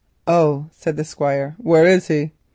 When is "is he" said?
1.85-2.31